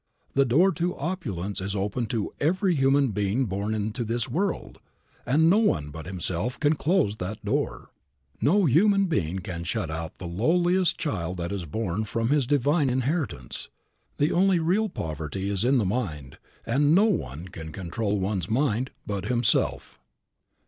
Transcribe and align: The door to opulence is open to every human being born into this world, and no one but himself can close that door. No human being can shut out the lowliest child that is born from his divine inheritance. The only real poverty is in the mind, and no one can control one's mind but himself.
The 0.33 0.45
door 0.45 0.71
to 0.71 0.97
opulence 0.97 1.61
is 1.61 1.75
open 1.75 2.07
to 2.07 2.33
every 2.39 2.73
human 2.75 3.11
being 3.11 3.45
born 3.45 3.75
into 3.75 4.03
this 4.03 4.27
world, 4.27 4.79
and 5.27 5.47
no 5.47 5.59
one 5.59 5.91
but 5.91 6.07
himself 6.07 6.59
can 6.59 6.73
close 6.73 7.17
that 7.17 7.45
door. 7.45 7.91
No 8.41 8.65
human 8.65 9.05
being 9.05 9.37
can 9.37 9.63
shut 9.63 9.91
out 9.91 10.17
the 10.17 10.25
lowliest 10.25 10.97
child 10.97 11.37
that 11.37 11.51
is 11.51 11.65
born 11.65 12.05
from 12.05 12.29
his 12.29 12.47
divine 12.47 12.89
inheritance. 12.89 13.69
The 14.17 14.31
only 14.31 14.57
real 14.57 14.89
poverty 14.89 15.51
is 15.51 15.63
in 15.63 15.77
the 15.77 15.85
mind, 15.85 16.39
and 16.65 16.95
no 16.95 17.05
one 17.05 17.49
can 17.49 17.71
control 17.71 18.19
one's 18.19 18.49
mind 18.49 18.89
but 19.05 19.25
himself. 19.25 19.99